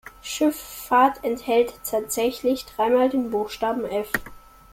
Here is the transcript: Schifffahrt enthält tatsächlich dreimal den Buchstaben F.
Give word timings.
Schifffahrt 0.23 1.23
enthält 1.23 1.79
tatsächlich 1.83 2.65
dreimal 2.65 3.07
den 3.09 3.29
Buchstaben 3.29 3.85
F. 3.85 4.11